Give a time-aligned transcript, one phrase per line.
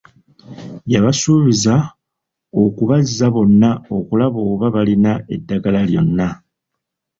[0.93, 1.75] Yabasuubiza
[2.63, 6.27] okubaaza bonna okulaba oba balina eddagala lyonna.